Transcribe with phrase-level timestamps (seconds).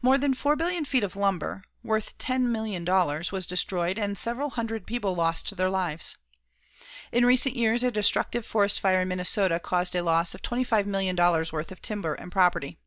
[0.00, 5.14] More than four billion feet of lumber, worth $10,000,000, was destroyed and several hundred people
[5.14, 6.16] lost their lives.
[7.12, 11.70] In recent years, a destructive forest fire in Minnesota caused a loss of $25,000,000 worth
[11.70, 12.78] of timber and property.